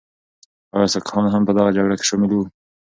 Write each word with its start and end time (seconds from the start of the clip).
ایا 0.75 0.87
سکهان 0.93 1.25
هم 1.29 1.41
په 1.45 1.51
دغه 1.57 1.71
جګړه 1.77 1.95
کې 1.97 2.05
شامل 2.09 2.31
وو؟ 2.33 2.43